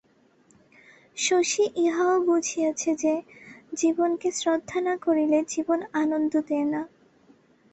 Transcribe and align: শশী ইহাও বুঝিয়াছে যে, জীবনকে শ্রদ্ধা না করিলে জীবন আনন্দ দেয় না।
শশী 1.17 1.63
ইহাও 1.75 2.15
বুঝিয়াছে 2.21 2.91
যে, 2.95 3.13
জীবনকে 3.73 4.29
শ্রদ্ধা 4.31 4.79
না 4.81 4.93
করিলে 4.97 5.39
জীবন 5.47 5.79
আনন্দ 5.93 6.33
দেয় 6.47 6.65
না। 6.65 6.81